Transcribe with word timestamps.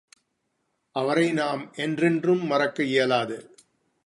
அவரை 0.95 1.31
நாம் 1.31 1.71
என்றென்றும் 1.75 2.43
மறக்க 2.45 2.83
இயலாது. 2.83 3.55